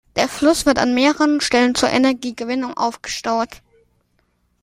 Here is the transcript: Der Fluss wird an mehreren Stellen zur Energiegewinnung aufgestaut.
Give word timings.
Der 0.15 0.27
Fluss 0.27 0.65
wird 0.65 0.79
an 0.79 0.95
mehreren 0.95 1.41
Stellen 1.41 1.75
zur 1.75 1.89
Energiegewinnung 1.91 2.75
aufgestaut. 2.75 3.61